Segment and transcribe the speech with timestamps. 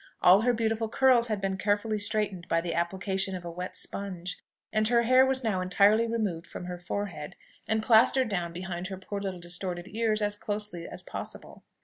[0.19, 4.39] All her beautiful curls had been carefully straightened by the application of a wet sponge;
[4.73, 7.35] and her hair was now entirely removed from her forehead,
[7.67, 11.65] and plastered down behind her poor little distorted ears as closely as possible.